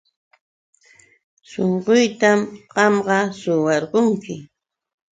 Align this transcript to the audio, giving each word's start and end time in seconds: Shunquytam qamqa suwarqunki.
Shunquytam 1.49 2.39
qamqa 2.73 3.17
suwarqunki. 3.39 4.35